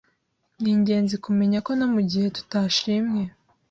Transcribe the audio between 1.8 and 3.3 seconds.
mugihe tutashimwe,